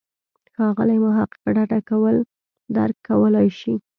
ښاغلی 0.53 0.97
محق 1.05 1.31
ډډه 1.55 1.79
کول 1.89 2.15
درک 2.75 2.97
کولای 3.07 3.47
شي. 3.59 3.73